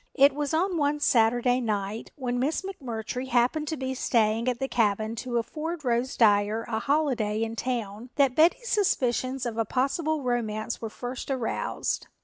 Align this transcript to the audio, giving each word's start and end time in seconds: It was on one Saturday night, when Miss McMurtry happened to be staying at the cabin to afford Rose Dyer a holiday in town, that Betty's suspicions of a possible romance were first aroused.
It 0.15 0.33
was 0.33 0.51
on 0.51 0.77
one 0.79 0.99
Saturday 0.99 1.61
night, 1.61 2.09
when 2.15 2.39
Miss 2.39 2.63
McMurtry 2.63 3.27
happened 3.27 3.67
to 3.67 3.77
be 3.77 3.93
staying 3.93 4.47
at 4.47 4.57
the 4.57 4.67
cabin 4.67 5.15
to 5.17 5.37
afford 5.37 5.85
Rose 5.85 6.17
Dyer 6.17 6.63
a 6.67 6.79
holiday 6.79 7.43
in 7.43 7.55
town, 7.55 8.09
that 8.15 8.33
Betty's 8.33 8.67
suspicions 8.69 9.45
of 9.45 9.59
a 9.59 9.63
possible 9.63 10.23
romance 10.23 10.81
were 10.81 10.89
first 10.89 11.29
aroused. 11.29 12.07